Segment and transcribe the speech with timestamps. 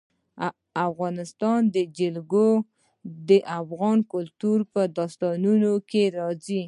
[0.41, 0.43] د
[0.89, 1.59] افغانستان
[1.99, 2.47] جلکو
[3.29, 6.59] د افغان کلتور په داستانونو کې راځي.